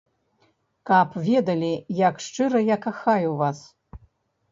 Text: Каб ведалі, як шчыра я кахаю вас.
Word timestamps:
Каб 0.89 1.11
ведалі, 1.27 1.69
як 1.99 2.23
шчыра 2.29 2.59
я 2.69 2.77
кахаю 2.87 3.29
вас. 3.43 3.59